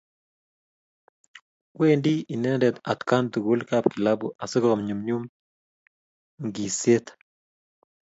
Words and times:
Wendi 1.79 2.13
inendet 2.33 2.75
atkaan 2.91 3.25
tugul 3.33 3.61
kapkilabu 3.69 4.27
asi 4.43 4.57
konyumnyum 4.63 5.23
ng'iiseet. 6.45 7.05